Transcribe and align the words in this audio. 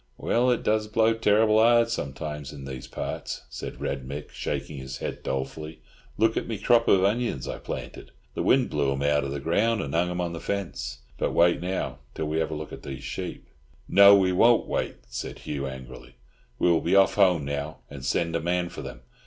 "Well 0.17 0.49
it 0.49 0.63
does 0.63 0.87
blow 0.87 1.13
terrible 1.13 1.59
hard 1.59 1.91
sometimes 1.91 2.51
in 2.51 2.65
these 2.65 2.87
parts," 2.87 3.43
said 3.51 3.79
Red 3.79 4.03
Mick, 4.03 4.31
shaking 4.31 4.77
his 4.79 4.97
head 4.97 5.21
dolefully; 5.21 5.79
"look 6.17 6.35
at 6.35 6.47
me 6.47 6.57
crop 6.57 6.87
of 6.87 7.03
onions 7.03 7.47
I 7.47 7.59
planted—the 7.59 8.41
wind 8.41 8.71
blew 8.71 8.91
'em 8.93 9.03
out 9.03 9.23
of 9.23 9.29
the 9.31 9.39
ground, 9.39 9.79
and 9.79 9.93
hung 9.93 10.09
'em 10.09 10.19
on 10.19 10.33
the 10.33 10.39
fence. 10.39 11.01
But 11.19 11.33
wait 11.33 11.61
now, 11.61 11.99
till 12.15 12.25
we 12.25 12.39
have 12.39 12.49
a 12.49 12.55
look 12.55 12.73
at 12.73 12.81
these 12.81 13.03
sheep." 13.03 13.45
"No, 13.87 14.15
we 14.15 14.31
won't 14.31 14.65
wait," 14.65 14.95
said 15.07 15.37
Hugh 15.37 15.67
angrily. 15.67 16.15
"We 16.57 16.67
will 16.67 16.81
be 16.81 16.95
off 16.95 17.13
home 17.13 17.45
now, 17.45 17.77
and 17.87 18.03
send 18.03 18.35
a 18.35 18.41
man 18.41 18.69
for 18.69 18.81
them. 18.81 19.01